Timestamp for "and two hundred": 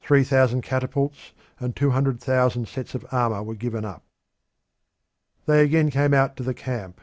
1.60-2.18